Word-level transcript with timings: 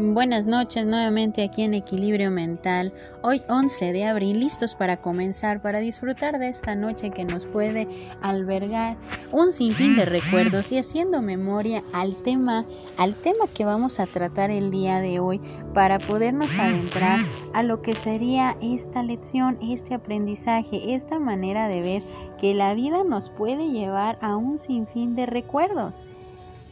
Buenas 0.00 0.46
noches 0.46 0.86
nuevamente 0.86 1.42
aquí 1.42 1.62
en 1.62 1.74
Equilibrio 1.74 2.30
Mental. 2.30 2.92
Hoy 3.20 3.42
11 3.48 3.92
de 3.92 4.04
abril, 4.04 4.38
listos 4.38 4.76
para 4.76 4.98
comenzar, 4.98 5.60
para 5.60 5.80
disfrutar 5.80 6.38
de 6.38 6.48
esta 6.48 6.76
noche 6.76 7.10
que 7.10 7.24
nos 7.24 7.46
puede 7.46 7.88
albergar 8.22 8.96
un 9.32 9.50
sinfín 9.50 9.96
de 9.96 10.04
recuerdos 10.04 10.70
y 10.70 10.78
haciendo 10.78 11.20
memoria 11.20 11.82
al 11.92 12.14
tema, 12.14 12.64
al 12.96 13.16
tema 13.16 13.46
que 13.52 13.64
vamos 13.64 13.98
a 13.98 14.06
tratar 14.06 14.52
el 14.52 14.70
día 14.70 15.00
de 15.00 15.18
hoy 15.18 15.40
para 15.74 15.98
podernos 15.98 16.56
adentrar 16.56 17.18
a 17.52 17.64
lo 17.64 17.82
que 17.82 17.96
sería 17.96 18.56
esta 18.62 19.02
lección, 19.02 19.58
este 19.60 19.94
aprendizaje, 19.94 20.94
esta 20.94 21.18
manera 21.18 21.66
de 21.66 21.80
ver 21.80 22.02
que 22.40 22.54
la 22.54 22.72
vida 22.74 23.02
nos 23.02 23.30
puede 23.30 23.70
llevar 23.70 24.16
a 24.20 24.36
un 24.36 24.58
sinfín 24.58 25.16
de 25.16 25.26
recuerdos. 25.26 26.02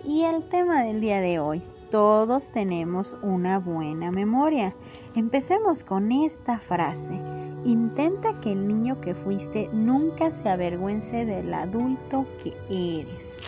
Y 0.04 0.22
el 0.22 0.48
tema 0.48 0.84
del 0.84 1.00
día 1.00 1.20
de 1.20 1.40
hoy, 1.40 1.64
todos 1.90 2.50
tenemos 2.50 3.16
una 3.22 3.58
buena 3.58 4.10
memoria. 4.10 4.74
Empecemos 5.14 5.84
con 5.84 6.12
esta 6.12 6.58
frase. 6.58 7.20
Intenta 7.64 8.40
que 8.40 8.52
el 8.52 8.68
niño 8.68 9.00
que 9.00 9.14
fuiste 9.14 9.68
nunca 9.72 10.30
se 10.30 10.48
avergüence 10.48 11.24
del 11.24 11.52
adulto 11.52 12.26
que 12.42 12.54
eres. 12.68 13.38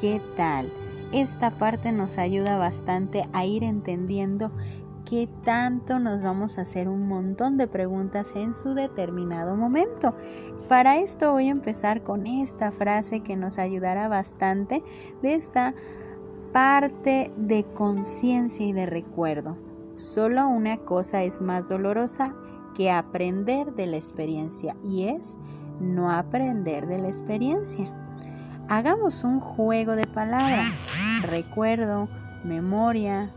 ¿Qué 0.00 0.20
tal? 0.36 0.72
Esta 1.12 1.50
parte 1.50 1.92
nos 1.92 2.18
ayuda 2.18 2.56
bastante 2.56 3.28
a 3.32 3.44
ir 3.44 3.62
entendiendo 3.62 4.50
qué 5.04 5.28
tanto 5.44 5.98
nos 5.98 6.22
vamos 6.22 6.56
a 6.56 6.62
hacer 6.62 6.88
un 6.88 7.06
montón 7.06 7.56
de 7.56 7.68
preguntas 7.68 8.32
en 8.34 8.54
su 8.54 8.74
determinado 8.74 9.56
momento. 9.56 10.14
Para 10.68 10.96
esto 10.96 11.32
voy 11.32 11.48
a 11.48 11.50
empezar 11.50 12.02
con 12.02 12.26
esta 12.26 12.72
frase 12.72 13.20
que 13.20 13.36
nos 13.36 13.58
ayudará 13.58 14.08
bastante 14.08 14.82
de 15.20 15.34
esta 15.34 15.74
parte 16.52 17.32
de 17.36 17.64
conciencia 17.64 18.66
y 18.66 18.72
de 18.72 18.86
recuerdo. 18.86 19.56
Solo 19.96 20.48
una 20.48 20.78
cosa 20.78 21.22
es 21.22 21.40
más 21.40 21.68
dolorosa 21.68 22.34
que 22.74 22.90
aprender 22.90 23.74
de 23.74 23.86
la 23.86 23.96
experiencia 23.96 24.76
y 24.82 25.08
es 25.08 25.38
no 25.80 26.10
aprender 26.10 26.86
de 26.86 26.98
la 26.98 27.08
experiencia. 27.08 27.90
Hagamos 28.68 29.24
un 29.24 29.40
juego 29.40 29.96
de 29.96 30.06
palabras. 30.06 30.92
Recuerdo, 31.22 32.08
memoria, 32.44 33.30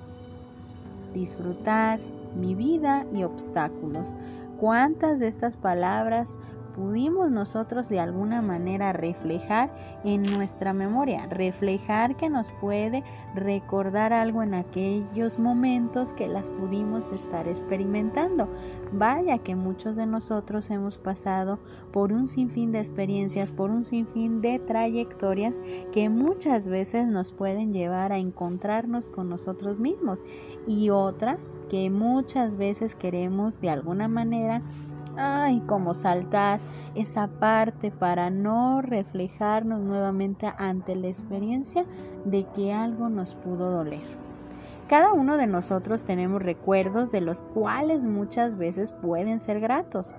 disfrutar, 1.13 1.99
mi 2.35 2.53
vida 2.53 3.05
y 3.13 3.23
obstáculos. 3.23 4.15
¿Cuántas 4.59 5.19
de 5.19 5.27
estas 5.27 5.55
palabras 5.57 6.37
pudimos 6.75 7.31
nosotros 7.31 7.87
de 7.87 7.99
alguna 7.99 8.41
manera 8.41 8.91
reflejar 8.91 9.73
en 10.03 10.23
nuestra 10.23 10.73
memoria, 10.73 11.25
reflejar 11.27 12.17
que 12.17 12.29
nos 12.29 12.51
puede 12.59 13.03
recordar 13.33 14.11
algo 14.11 14.43
en 14.43 14.53
aquellos 14.53 15.39
momentos 15.39 16.11
que 16.11 16.27
las 16.27 16.51
pudimos 16.51 17.11
estar 17.11 17.47
experimentando. 17.47 18.49
Vaya 18.91 19.37
que 19.37 19.55
muchos 19.55 19.95
de 19.95 20.05
nosotros 20.05 20.69
hemos 20.69 20.97
pasado 20.97 21.59
por 21.91 22.11
un 22.11 22.27
sinfín 22.27 22.73
de 22.73 22.79
experiencias, 22.79 23.51
por 23.51 23.71
un 23.71 23.85
sinfín 23.85 24.41
de 24.41 24.59
trayectorias 24.59 25.61
que 25.93 26.09
muchas 26.09 26.67
veces 26.67 27.07
nos 27.07 27.31
pueden 27.31 27.71
llevar 27.71 28.11
a 28.11 28.17
encontrarnos 28.17 29.09
con 29.09 29.29
nosotros 29.29 29.79
mismos 29.79 30.25
y 30.67 30.89
otras 30.89 31.57
que 31.69 31.89
muchas 31.89 32.57
veces 32.57 32.95
queremos 32.95 33.61
de 33.61 33.69
alguna 33.69 34.07
manera 34.07 34.61
ay, 35.17 35.61
como 35.67 35.93
saltar 35.93 36.59
esa 36.95 37.27
parte 37.27 37.91
para 37.91 38.29
no 38.29 38.81
reflejarnos 38.81 39.81
nuevamente 39.81 40.51
ante 40.57 40.95
la 40.95 41.07
experiencia 41.07 41.85
de 42.25 42.45
que 42.55 42.73
algo 42.73 43.09
nos 43.09 43.35
pudo 43.35 43.71
doler. 43.71 44.25
Cada 44.87 45.13
uno 45.13 45.37
de 45.37 45.47
nosotros 45.47 46.03
tenemos 46.03 46.41
recuerdos 46.41 47.11
de 47.11 47.21
los 47.21 47.41
cuales 47.41 48.05
muchas 48.05 48.55
veces 48.55 48.91
pueden 48.91 49.39
ser 49.39 49.59
gratos, 49.59 50.13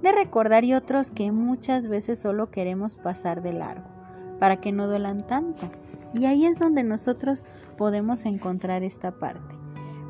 de 0.00 0.12
recordar 0.12 0.64
y 0.64 0.74
otros 0.74 1.10
que 1.10 1.32
muchas 1.32 1.88
veces 1.88 2.20
solo 2.20 2.50
queremos 2.50 2.96
pasar 2.96 3.42
de 3.42 3.52
largo, 3.52 3.86
para 4.38 4.56
que 4.56 4.72
no 4.72 4.86
duelan 4.86 5.26
tanto. 5.26 5.68
Y 6.14 6.26
ahí 6.26 6.46
es 6.46 6.58
donde 6.58 6.84
nosotros 6.84 7.44
podemos 7.76 8.24
encontrar 8.24 8.82
esta 8.82 9.10
parte. 9.10 9.61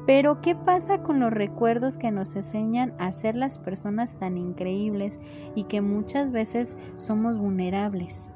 Pero 0.07 0.41
¿qué 0.41 0.55
pasa 0.55 1.03
con 1.03 1.21
los 1.21 1.33
recuerdos 1.33 1.97
que 1.97 2.11
nos 2.11 2.35
enseñan 2.35 2.95
a 2.99 3.13
ser 3.13 3.37
las 3.37 3.59
personas 3.59 4.19
tan 4.19 4.37
increíbles 4.37 5.21
y 5.55 5.65
que 5.65 5.81
muchas 5.81 6.33
veces 6.33 6.77
somos 6.97 7.39
vulnerables? 7.39 8.33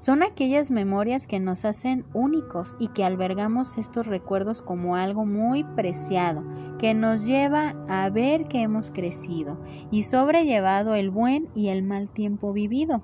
Son 0.00 0.22
aquellas 0.22 0.70
memorias 0.70 1.26
que 1.26 1.40
nos 1.40 1.66
hacen 1.66 2.06
únicos 2.14 2.74
y 2.80 2.88
que 2.88 3.04
albergamos 3.04 3.76
estos 3.76 4.06
recuerdos 4.06 4.62
como 4.62 4.96
algo 4.96 5.26
muy 5.26 5.62
preciado, 5.62 6.42
que 6.78 6.94
nos 6.94 7.26
lleva 7.26 7.74
a 7.86 8.08
ver 8.08 8.48
que 8.48 8.62
hemos 8.62 8.90
crecido 8.90 9.60
y 9.90 10.02
sobrellevado 10.02 10.94
el 10.94 11.10
buen 11.10 11.50
y 11.54 11.68
el 11.68 11.82
mal 11.82 12.08
tiempo 12.08 12.54
vivido. 12.54 13.02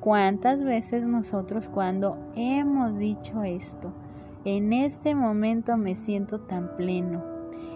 ¿Cuántas 0.00 0.64
veces 0.64 1.06
nosotros 1.06 1.68
cuando 1.68 2.18
hemos 2.34 2.98
dicho 2.98 3.44
esto, 3.44 3.94
en 4.44 4.72
este 4.72 5.14
momento 5.14 5.76
me 5.76 5.94
siento 5.94 6.38
tan 6.38 6.74
pleno. 6.76 7.22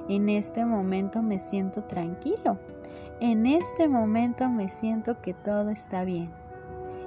En 0.09 0.29
este 0.29 0.65
momento 0.65 1.23
me 1.23 1.39
siento 1.39 1.85
tranquilo. 1.85 2.59
En 3.21 3.47
este 3.47 3.89
momento 3.89 4.49
me 4.49 4.69
siento 4.69 5.21
que 5.21 5.33
todo 5.33 5.71
está 5.71 6.05
bien. 6.05 6.31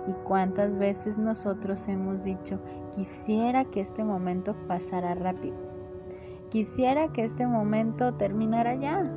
¿Y 0.08 0.14
cuántas 0.24 0.78
veces 0.78 1.18
nosotros 1.18 1.88
hemos 1.90 2.24
dicho, 2.24 2.59
quisiera 2.96 3.66
que 3.66 3.81
este 3.81 4.03
momento 4.03 4.56
pasara 4.68 5.14
rápido? 5.14 5.58
Quisiera 6.50 7.09
que 7.09 7.24
este 7.24 7.46
momento 7.46 8.14
terminara 8.14 8.76
ya. 8.76 9.12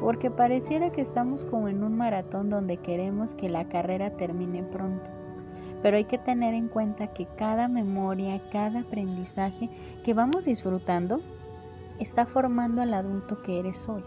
Porque 0.00 0.32
pareciera 0.32 0.90
que 0.90 1.00
estamos 1.00 1.44
como 1.44 1.68
en 1.68 1.84
un 1.84 1.96
maratón 1.96 2.50
donde 2.50 2.76
queremos 2.76 3.34
que 3.34 3.48
la 3.48 3.68
carrera 3.68 4.10
termine 4.16 4.64
pronto. 4.64 5.17
Pero 5.82 5.96
hay 5.96 6.04
que 6.04 6.18
tener 6.18 6.54
en 6.54 6.68
cuenta 6.68 7.08
que 7.08 7.26
cada 7.36 7.68
memoria, 7.68 8.40
cada 8.50 8.80
aprendizaje 8.80 9.70
que 10.04 10.14
vamos 10.14 10.44
disfrutando 10.44 11.20
está 11.98 12.26
formando 12.26 12.82
al 12.82 12.94
adulto 12.94 13.42
que 13.42 13.58
eres 13.58 13.88
hoy. 13.88 14.02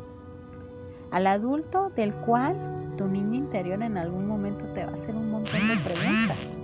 Al 1.12 1.28
adulto 1.28 1.92
del 1.96 2.14
cual 2.14 2.94
tu 2.98 3.08
niño 3.08 3.36
interior 3.36 3.82
en 3.84 3.98
algún 3.98 4.28
momento 4.28 4.66
te 4.74 4.86
va 4.86 4.92
a 4.92 4.94
hacer 4.96 5.16
un 5.16 5.32
montón 5.32 5.68
de 5.68 5.78
preguntas. 5.78 6.60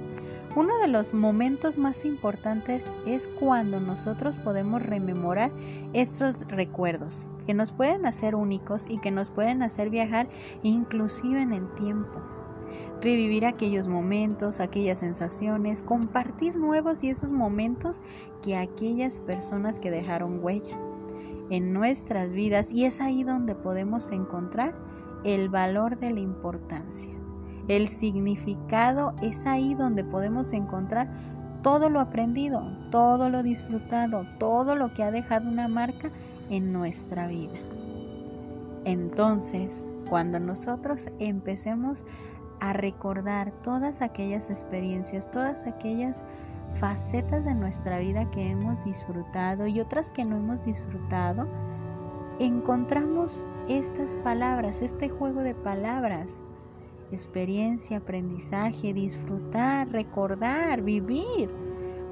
Uno 0.56 0.78
de 0.80 0.88
los 0.88 1.14
momentos 1.14 1.78
más 1.78 2.04
importantes 2.04 2.92
es 3.06 3.28
cuando 3.40 3.80
nosotros 3.80 4.38
podemos 4.38 4.82
rememorar 4.82 5.52
estos 5.94 6.48
recuerdos 6.48 7.26
que 7.46 7.54
nos 7.54 7.72
pueden 7.72 8.06
hacer 8.06 8.36
únicos 8.36 8.86
y 8.90 9.00
que 9.00 9.12
nos 9.12 9.30
pueden 9.30 9.62
hacer 9.62 9.90
viajar 9.90 10.28
inclusive 10.64 11.42
en 11.42 11.54
el 11.54 11.72
tiempo 11.76 12.22
revivir 13.02 13.46
aquellos 13.46 13.88
momentos, 13.88 14.60
aquellas 14.60 15.00
sensaciones, 15.00 15.82
compartir 15.82 16.56
nuevos 16.56 17.04
y 17.04 17.10
esos 17.10 17.32
momentos 17.32 18.02
que 18.42 18.56
aquellas 18.56 19.22
personas 19.22 19.80
que 19.80 19.92
dejaron 19.92 20.44
huella 20.44 20.78
en 21.50 21.74
nuestras 21.74 22.34
vidas 22.34 22.72
y 22.72 22.86
es 22.86 23.02
ahí 23.02 23.24
donde 23.24 23.56
podemos 23.56 24.12
encontrar 24.12 24.76
el 25.24 25.50
valor 25.50 25.98
de 25.98 26.12
la 26.12 26.20
importancia. 26.20 27.12
El 27.68 27.88
significado 27.88 29.14
es 29.22 29.46
ahí 29.46 29.76
donde 29.76 30.04
podemos 30.04 30.54
encontrar 30.54 31.10
todo 31.62 31.90
lo 31.90 32.00
aprendido, 32.00 32.64
todo 32.92 33.30
lo 33.30 33.44
disfrutado, 33.44 34.26
todo 34.40 34.76
lo 34.76 34.94
que 34.94 35.04
ha 35.04 35.12
dejado 35.12 35.50
una 35.50 35.68
marca 35.68 36.12
en 36.50 36.72
nuestra 36.72 37.28
vida. 37.28 37.60
Entonces, 38.86 39.86
cuando 40.10 40.40
nosotros 40.40 41.10
empecemos 41.20 42.06
a 42.60 42.74
recordar 42.74 43.52
todas 43.64 44.02
aquellas 44.02 44.50
experiencias, 44.50 45.30
todas 45.32 45.66
aquellas 45.66 46.22
facetas 46.74 47.46
de 47.46 47.54
nuestra 47.54 48.00
vida 48.00 48.30
que 48.32 48.52
hemos 48.52 48.84
disfrutado 48.84 49.68
y 49.68 49.80
otras 49.80 50.12
que 50.12 50.26
no 50.26 50.38
hemos 50.38 50.66
disfrutado, 50.66 51.48
encontramos 52.40 53.46
estas 53.68 54.16
palabras, 54.18 54.82
este 54.82 55.10
juego 55.10 55.42
de 55.42 55.56
palabras, 55.56 56.46
experiencia, 57.12 57.98
aprendizaje, 57.98 58.94
disfrutar, 58.94 59.90
recordar, 59.90 60.82
vivir 60.82 61.67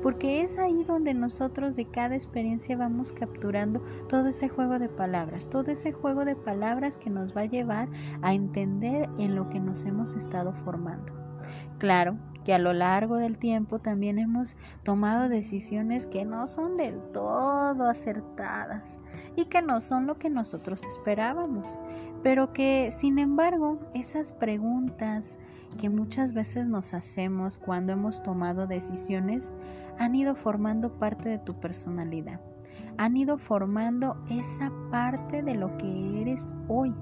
porque 0.06 0.44
es 0.44 0.60
ahí 0.60 0.84
donde 0.84 1.16
nosotros 1.16 1.75
de 1.75 1.86
cada 1.86 2.13
experiencia 2.13 2.78
vamos 2.78 3.12
capturando 3.12 3.80
todo 4.07 4.28
ese 4.28 4.50
juego 4.50 4.78
de 4.78 4.88
palabras, 4.88 5.50
todo 5.50 5.72
ese 5.72 5.94
juego 5.94 6.25
de 6.25 6.36
palabras 6.36 7.00
que 7.00 7.10
nos 7.10 7.36
va 7.36 7.42
a 7.42 7.46
llevar 7.46 7.90
a 8.22 8.36
entender 8.36 9.10
en 9.18 9.34
lo 9.34 9.50
que 9.50 9.60
nos 9.60 9.84
hemos 9.84 10.13
estado 10.13 10.54
formando. 10.63 11.12
Claro, 11.80 12.19
que 12.44 12.54
a 12.54 12.60
lo 12.60 12.72
largo 12.74 13.16
del 13.16 13.40
tiempo 13.40 13.80
también 13.80 14.19
hemos 14.19 14.56
tomado 14.84 15.28
decisiones 15.28 16.06
que 16.06 16.24
no 16.24 16.46
son 16.46 16.78
del 16.78 17.01
todo 17.12 17.90
acertadas 17.90 19.00
y 19.36 19.46
que 19.46 19.63
no 19.63 19.81
son 19.81 20.06
lo 20.06 20.19
que 20.19 20.30
nosotros 20.30 20.84
esperábamos, 20.84 21.80
pero 22.25 22.54
que 22.54 22.89
sin 22.92 23.19
embargo 23.19 23.77
esas 23.94 24.33
preguntas 24.33 25.38
que 25.80 25.92
muchas 25.92 26.33
veces 26.33 26.68
nos 26.68 26.95
hacemos 26.95 27.60
cuando 27.60 27.94
hemos 27.94 28.24
tomado 28.24 28.66
decisiones 28.66 29.54
han 30.00 30.16
ido 30.16 30.33
formando 30.33 30.98
parte 30.98 31.30
de 31.30 31.38
tu 31.38 31.60
personalidad, 31.60 32.42
han 32.98 33.16
ido 33.16 33.38
formando 33.38 34.18
esa 34.27 34.72
parte 34.89 35.44
de 35.44 35.54
lo 35.54 35.77
que 35.77 36.22
eres 36.24 36.56
hoy. 36.68 36.95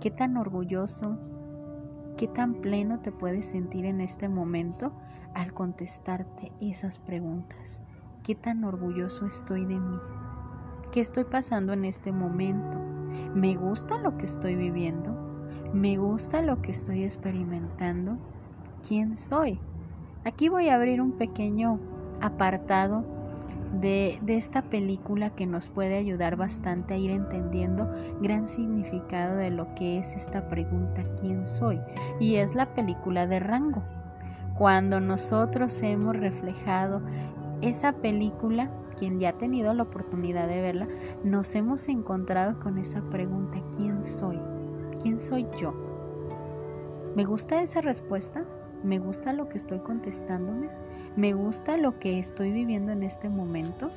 Qué 0.00 0.12
tan 0.12 0.36
orgulloso, 0.36 1.18
qué 2.16 2.28
tan 2.28 2.54
pleno 2.54 3.00
te 3.00 3.10
puedes 3.10 3.46
sentir 3.46 3.86
en 3.86 4.00
este 4.00 4.28
momento 4.28 4.92
al 5.34 5.52
contestarte 5.52 6.52
esas 6.60 7.00
preguntas. 7.00 7.80
Qué 8.22 8.36
tan 8.36 8.62
orgulloso 8.62 9.26
estoy 9.26 9.64
de 9.64 9.80
mí. 9.80 9.98
¿Qué 10.92 11.00
estoy 11.00 11.24
pasando 11.24 11.72
en 11.72 11.84
este 11.84 12.12
momento? 12.12 12.91
¿Me 13.34 13.54
gusta 13.54 13.98
lo 13.98 14.16
que 14.18 14.26
estoy 14.26 14.54
viviendo? 14.54 15.12
¿Me 15.72 15.96
gusta 15.96 16.42
lo 16.42 16.60
que 16.60 16.70
estoy 16.70 17.04
experimentando? 17.04 18.18
¿Quién 18.86 19.16
soy? 19.16 19.58
Aquí 20.24 20.48
voy 20.48 20.68
a 20.68 20.76
abrir 20.76 21.00
un 21.00 21.12
pequeño 21.12 21.80
apartado 22.20 23.04
de, 23.80 24.18
de, 24.22 24.36
esta 24.36 24.62
película 24.62 25.30
que 25.30 25.46
nos 25.46 25.68
puede 25.70 25.96
ayudar 25.96 26.36
bastante 26.36 26.94
a 26.94 26.98
ir 26.98 27.10
entendiendo 27.10 27.90
gran 28.20 28.46
significado 28.46 29.36
de 29.36 29.50
lo 29.50 29.74
que 29.74 29.98
es 29.98 30.14
esta 30.14 30.46
pregunta 30.46 31.02
¿quién 31.18 31.46
soy? 31.46 31.80
Y 32.20 32.36
es 32.36 32.54
la 32.54 32.74
película 32.74 33.26
de 33.26 33.40
Rango. 33.40 33.82
Cuando 34.58 35.00
nosotros 35.00 35.80
hemos 35.82 36.16
reflejado 36.16 37.00
esa 37.62 37.92
película, 37.92 38.70
quien 38.98 39.20
ya 39.20 39.30
ha 39.30 39.38
tenido 39.38 39.72
la 39.72 39.84
oportunidad 39.84 40.48
de 40.48 40.60
verla, 40.60 40.88
nos 41.24 41.54
hemos 41.54 41.88
encontrado 41.88 42.58
con 42.60 42.76
esa 42.76 43.00
pregunta 43.02 43.62
¿quién 43.76 44.02
soy? 44.02 44.38
¿Quién 45.00 45.16
soy 45.16 45.46
yo? 45.56 45.72
¿Me 47.14 47.24
gusta 47.24 47.62
esa 47.62 47.80
respuesta? 47.80 48.44
¿Me 48.82 48.98
gusta 48.98 49.32
lo 49.32 49.48
que 49.48 49.58
estoy 49.58 49.78
contestándome? 49.78 50.70
¿Me 51.14 51.34
gusta 51.34 51.76
lo 51.76 51.98
que 51.98 52.18
estoy 52.18 52.50
viviendo 52.50 52.90
en 52.92 53.02
este 53.02 53.28
momento? 53.28 53.90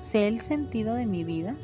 ¿Sé 0.00 0.28
el 0.28 0.40
sentido 0.40 0.94
de 0.94 1.06
mi 1.06 1.24
vida? 1.24 1.56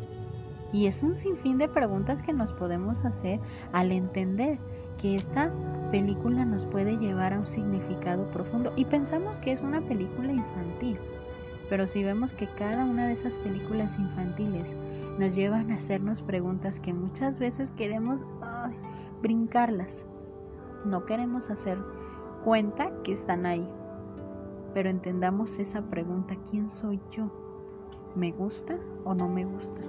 Y 0.73 0.87
es 0.87 1.05
un 1.05 1.15
sinfín 1.15 1.59
de 1.59 1.69
preguntas 1.69 2.23
que 2.23 2.33
nos 2.33 2.53
podemos 2.53 3.05
hacer 3.05 3.39
al 3.73 3.93
entender 3.93 4.59
que 4.99 5.15
esta 5.15 5.53
película 5.95 6.45
nos 6.45 6.67
puede 6.67 6.99
llevar 6.99 7.33
a 7.33 7.39
un 7.39 7.47
significado 7.47 8.25
profundo 8.33 8.73
y 8.75 8.85
pensamos 8.85 9.39
que 9.39 9.53
es 9.53 9.61
una 9.61 9.81
película 9.81 10.33
infantil. 10.33 10.99
Pero 11.71 11.87
si 11.87 12.03
vemos 12.03 12.33
que 12.33 12.49
cada 12.49 12.85
una 12.85 13.07
de 13.07 13.13
esas 13.13 13.39
películas 13.39 13.97
infantiles 13.97 14.75
nos 15.21 15.37
llevan 15.37 15.71
a 15.71 15.77
hacernos 15.77 16.21
preguntas 16.21 16.81
que 16.81 16.93
muchas 16.93 17.39
veces 17.39 17.71
queremos 17.71 18.25
brincarlas. 19.23 20.05
No 20.85 21.07
queremos 21.07 21.49
hacer 21.49 21.79
cuenta 22.43 22.91
que 23.05 23.13
están 23.13 23.47
ahí. 23.47 23.71
Pero 24.75 24.91
entendamos 24.91 25.61
esa 25.61 25.83
pregunta, 25.83 26.35
¿quién 26.51 26.69
soy 26.69 27.01
yo? 27.13 27.31
¿Me 28.17 28.33
gusta 28.33 28.81
o 29.05 29.15
no 29.15 29.29
me 29.29 29.45
gusta? 29.45 29.83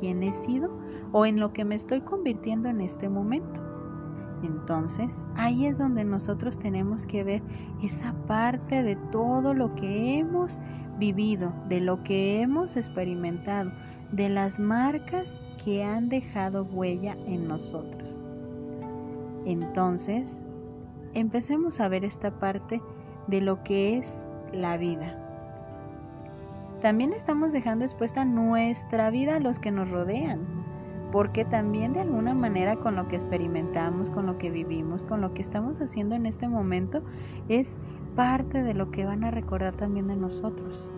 ¿Quién 0.00 0.24
he 0.24 0.32
sido 0.32 0.76
o 1.12 1.24
en 1.24 1.38
lo 1.38 1.52
que 1.52 1.64
me 1.64 1.76
estoy 1.76 2.00
convirtiendo 2.00 2.68
en 2.68 2.80
este 2.80 3.08
momento? 3.08 3.71
Entonces, 4.42 5.26
ahí 5.36 5.66
es 5.66 5.78
donde 5.78 6.04
nosotros 6.04 6.58
tenemos 6.58 7.06
que 7.06 7.22
ver 7.22 7.42
esa 7.82 8.12
parte 8.26 8.82
de 8.82 8.96
todo 8.96 9.54
lo 9.54 9.74
que 9.74 10.18
hemos 10.18 10.58
vivido, 10.98 11.52
de 11.68 11.80
lo 11.80 12.02
que 12.02 12.40
hemos 12.40 12.76
experimentado, 12.76 13.70
de 14.10 14.28
las 14.28 14.58
marcas 14.58 15.40
que 15.64 15.84
han 15.84 16.08
dejado 16.08 16.64
huella 16.64 17.16
en 17.26 17.46
nosotros. 17.46 18.24
Entonces, 19.44 20.42
empecemos 21.14 21.80
a 21.80 21.88
ver 21.88 22.04
esta 22.04 22.38
parte 22.38 22.80
de 23.26 23.40
lo 23.40 23.62
que 23.62 23.96
es 23.96 24.24
la 24.52 24.76
vida. 24.76 25.18
También 26.80 27.12
estamos 27.12 27.52
dejando 27.52 27.84
expuesta 27.84 28.24
nuestra 28.24 29.10
vida 29.10 29.36
a 29.36 29.40
los 29.40 29.58
que 29.60 29.70
nos 29.70 29.90
rodean, 29.90 30.40
porque 31.12 31.44
también 31.44 31.92
de 31.92 32.00
alguna 32.00 32.34
manera 32.34 32.76
con 32.76 32.96
lo 32.96 33.06
que 33.06 33.16
experimentamos, 33.16 34.10
con 34.10 34.26
lo 34.26 34.38
que 34.38 34.50
vivimos, 34.50 35.04
con 35.04 35.20
lo 35.20 35.34
que 35.34 35.42
estamos 35.42 35.80
haciendo 35.80 36.16
en 36.16 36.26
este 36.26 36.48
momento, 36.48 37.02
es 37.48 37.78
parte 38.16 38.62
de 38.62 38.74
lo 38.74 38.90
que 38.90 39.04
van 39.04 39.22
a 39.22 39.30
recordar 39.30 39.76
también 39.76 40.08
de 40.08 40.16
nosotros 40.16 40.90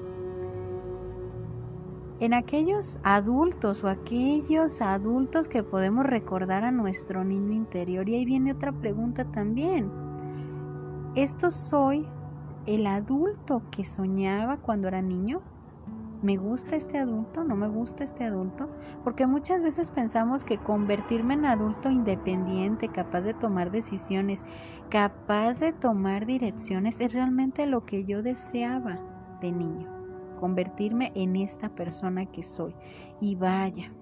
en 2.21 2.33
aquellos 2.33 3.01
adultos 3.03 3.85
o 3.85 3.89
aquellos 3.89 4.81
adultos 4.81 5.49
que 5.49 5.63
podemos 5.63 6.07
recordar 6.07 6.65
a 6.65 6.71
nuestro 6.71 7.25
niño 7.25 7.53
interior. 7.53 8.09
Y 8.09 8.15
ahí 8.15 8.25
viene 8.25 8.53
otra 8.53 8.73
pregunta 8.73 9.25
también. 9.25 9.91
¿Esto 11.15 11.51
soy 11.51 12.07
el 12.67 12.87
adulto 12.87 13.63
que 13.71 13.85
soñaba 13.85 14.59
cuando 14.59 14.89
era 14.89 15.03
niño? 15.03 15.43
¿Me 16.25 16.39
gusta 16.39 16.75
este 16.75 16.97
adulto? 16.97 17.45
¿No 17.45 17.55
me 17.55 17.69
gusta 17.69 18.03
este 18.03 18.25
adulto? 18.25 18.71
Porque 19.05 19.27
muchas 19.27 19.63
veces 19.63 19.91
pensamos 19.91 20.43
que 20.43 20.57
convertirme 20.57 21.35
en 21.35 21.45
adulto 21.45 21.91
independiente, 21.91 22.89
capaz 22.89 23.21
de 23.21 23.35
tomar 23.35 23.71
decisiones, 23.71 24.43
capaz 24.89 25.61
de 25.61 25.75
tomar 25.75 26.25
direcciones, 26.25 26.99
es 27.03 27.13
realmente 27.13 27.67
lo 27.67 27.85
que 27.85 28.07
yo 28.07 28.23
deseaba 28.23 28.99
de 29.43 29.53
niño 29.53 29.95
convertirme 30.41 31.13
en 31.15 31.37
esta 31.37 31.69
persona 31.69 32.25
que 32.25 32.43
soy. 32.43 32.75
Y 33.21 33.35
vaya, 33.35 33.93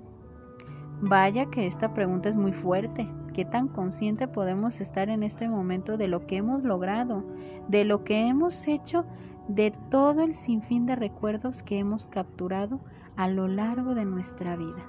vaya 1.01 1.47
que 1.47 1.67
esta 1.67 1.93
pregunta 1.93 2.29
es 2.29 2.37
muy 2.37 2.53
fuerte. 2.53 3.09
¿Qué 3.35 3.45
tan 3.45 3.67
consciente 3.67 4.29
podemos 4.29 4.81
estar 4.81 5.09
en 5.09 5.23
este 5.23 5.49
momento 5.49 5.97
de 5.97 6.07
lo 6.07 6.27
que 6.27 6.37
hemos 6.37 6.63
logrado, 6.63 7.25
de 7.69 7.85
lo 7.85 8.05
que 8.05 8.29
hemos 8.29 8.69
hecho, 8.69 9.07
de 9.49 9.73
todo 9.91 10.23
el 10.23 10.35
sinfín 10.35 10.87
de 10.87 10.97
recuerdos 10.97 11.63
que 11.63 11.79
hemos 11.79 12.07
capturado 12.07 12.81
a 13.17 13.29
lo 13.29 13.49
largo 13.49 13.95
de 13.95 14.05
nuestra 14.05 14.57
vida? 14.57 14.85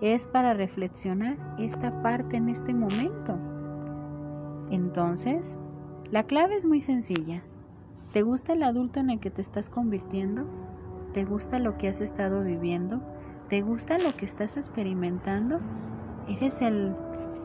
Es 0.00 0.26
para 0.26 0.54
reflexionar 0.54 1.36
esta 1.58 2.02
parte 2.02 2.36
en 2.36 2.48
este 2.48 2.72
momento. 2.72 3.38
Entonces, 4.70 5.58
la 6.10 6.24
clave 6.24 6.56
es 6.56 6.64
muy 6.64 6.80
sencilla. 6.80 7.42
¿Te 8.12 8.22
gusta 8.22 8.54
el 8.54 8.62
adulto 8.62 8.98
en 8.98 9.10
el 9.10 9.20
que 9.20 9.30
te 9.30 9.40
estás 9.40 9.68
convirtiendo? 9.68 10.44
¿Te 11.12 11.24
gusta 11.24 11.58
lo 11.58 11.76
que 11.76 11.88
has 11.88 12.00
estado 12.00 12.42
viviendo? 12.42 13.00
¿Te 13.48 13.62
gusta 13.62 13.98
lo 13.98 14.16
que 14.16 14.24
estás 14.24 14.56
experimentando? 14.56 15.60
¿Eres 16.28 16.62
el 16.62 16.94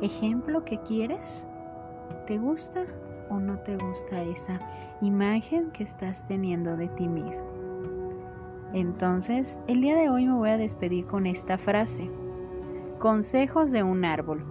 ejemplo 0.01 0.63
que 0.65 0.79
quieres? 0.81 1.45
¿Te 2.27 2.37
gusta 2.37 2.85
o 3.29 3.39
no 3.39 3.59
te 3.59 3.77
gusta 3.77 4.21
esa 4.23 4.59
imagen 5.01 5.71
que 5.71 5.83
estás 5.83 6.25
teniendo 6.27 6.77
de 6.77 6.87
ti 6.89 7.07
mismo? 7.07 7.47
Entonces, 8.73 9.59
el 9.67 9.81
día 9.81 9.95
de 9.95 10.09
hoy 10.09 10.25
me 10.25 10.33
voy 10.33 10.49
a 10.49 10.57
despedir 10.57 11.05
con 11.05 11.27
esta 11.27 11.57
frase. 11.57 12.09
Consejos 12.99 13.71
de 13.71 13.83
un 13.83 14.05
árbol. 14.05 14.43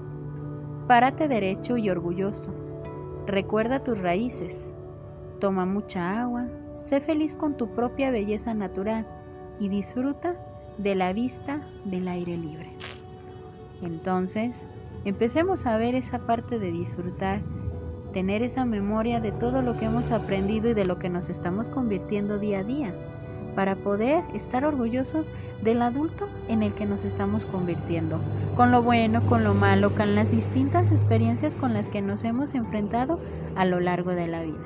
Párate 0.86 1.28
derecho 1.28 1.76
y 1.76 1.90
orgulloso. 1.90 2.52
Recuerda 3.26 3.84
tus 3.84 3.98
raíces. 3.98 4.72
Toma 5.40 5.66
mucha 5.66 6.22
agua, 6.22 6.46
Sé 6.74 7.00
feliz 7.00 7.36
con 7.36 7.56
tu 7.56 7.68
propia 7.68 8.10
belleza 8.10 8.52
natural 8.52 9.06
y 9.60 9.68
disfruta 9.68 10.36
de 10.76 10.96
la 10.96 11.12
vista 11.12 11.60
del 11.84 12.08
aire 12.08 12.36
libre. 12.36 12.72
Entonces, 13.80 14.66
empecemos 15.04 15.66
a 15.66 15.76
ver 15.76 15.94
esa 15.94 16.26
parte 16.26 16.58
de 16.58 16.72
disfrutar, 16.72 17.42
tener 18.14 18.42
esa 18.42 18.64
memoria 18.64 19.20
de 19.20 19.32
todo 19.32 19.60
lo 19.60 19.76
que 19.76 19.86
hemos 19.86 20.12
aprendido 20.12 20.70
y 20.70 20.74
de 20.74 20.86
lo 20.86 20.98
que 20.98 21.10
nos 21.10 21.28
estamos 21.28 21.68
convirtiendo 21.68 22.38
día 22.38 22.60
a 22.60 22.64
día, 22.64 22.94
para 23.56 23.76
poder 23.76 24.24
estar 24.32 24.64
orgullosos 24.64 25.30
del 25.62 25.82
adulto 25.82 26.28
en 26.48 26.62
el 26.62 26.72
que 26.74 26.86
nos 26.86 27.04
estamos 27.04 27.44
convirtiendo, 27.44 28.20
con 28.56 28.70
lo 28.70 28.82
bueno, 28.82 29.26
con 29.26 29.42
lo 29.42 29.52
malo, 29.52 29.94
con 29.94 30.14
las 30.14 30.30
distintas 30.30 30.92
experiencias 30.92 31.56
con 31.56 31.74
las 31.74 31.88
que 31.88 32.02
nos 32.02 32.22
hemos 32.24 32.54
enfrentado 32.54 33.20
a 33.56 33.64
lo 33.64 33.80
largo 33.80 34.12
de 34.12 34.28
la 34.28 34.42
vida 34.42 34.64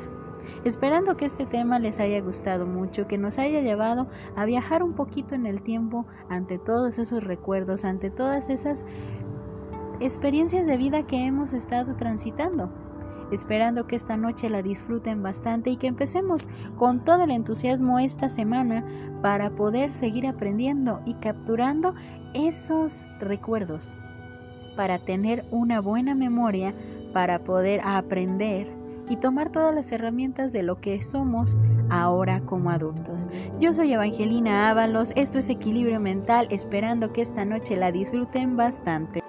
esperando 0.65 1.17
que 1.17 1.27
este 1.27 1.47
tema 1.47 1.79
les 1.79 2.01
haya 2.01 2.21
gustado 2.21 2.67
mucho, 2.67 3.07
que 3.07 3.19
nos 3.19 3.39
haya 3.39 3.61
llevado 3.61 4.07
a 4.35 4.45
viajar 4.45 4.83
un 4.83 4.95
poquito 4.95 5.35
en 5.35 5.47
el 5.47 5.63
tiempo 5.63 6.07
ante 6.29 6.59
todos 6.59 6.99
esos 6.99 7.23
recuerdos, 7.23 7.85
ante 7.85 8.11
todas 8.11 8.49
esas 8.49 8.85
experiencias 10.01 10.67
de 10.67 10.77
vida 10.77 11.07
que 11.07 11.25
hemos 11.25 11.53
estado 11.53 11.97
transitando. 11.97 12.71
Esperando 13.31 13.87
que 13.87 13.97
esta 13.97 14.17
noche 14.17 14.49
la 14.49 14.63
disfruten 14.63 15.23
bastante 15.23 15.71
y 15.71 15.77
que 15.77 15.87
empecemos 15.87 16.49
con 16.77 17.05
todo 17.05 17.25
el 17.25 17.31
entusiasmo 17.31 17.99
esta 17.99 18.29
semana 18.29 18.85
para 19.23 19.51
poder 19.51 19.93
seguir 19.93 20.27
aprendiendo 20.27 21.01
y 21.05 21.15
capturando 21.15 21.95
esos 22.35 23.07
recuerdos, 23.21 23.95
para 24.77 24.99
tener 24.99 25.45
una 25.51 25.81
buena 25.81 26.15
memoria, 26.15 26.75
para 27.13 27.41
poder 27.41 27.81
aprender 27.85 28.69
y 29.11 29.17
tomar 29.17 29.51
todas 29.51 29.75
las 29.75 29.91
herramientas 29.93 30.53
de 30.53 30.63
lo 30.63 30.81
que 30.81 31.03
somos 31.03 31.57
ahora 31.91 32.41
como 32.41 32.71
adultos. 32.71 33.29
Yo 33.59 33.73
soy 33.73 33.93
Evangelina 33.93 34.71
Ábalos, 34.71 35.13
esto 35.17 35.39
es 35.39 35.49
Equilibrio 35.49 36.01
Mental, 36.01 36.47
esperando 36.51 37.13
que 37.13 37.23
esta 37.23 37.45
noche 37.45 37.77
la 37.77 37.93
disfruten 37.93 38.57
bastante. 38.57 39.28